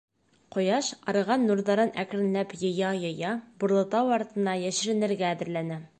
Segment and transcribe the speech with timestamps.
[0.53, 5.83] Ҡояш, арыған нурҙарын әкренләп йыя-йыя, Бурлытау артына йәшеренергә әҙерләнә.